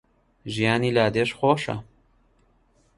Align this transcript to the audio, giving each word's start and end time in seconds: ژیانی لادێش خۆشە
ژیانی 0.53 0.95
لادێش 0.97 1.29
خۆشە 1.39 1.77